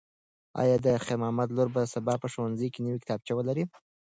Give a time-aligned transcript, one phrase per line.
[0.61, 3.63] ایا د خیر محمد لور به سبا په ښوونځي کې نوې کتابچه ولري؟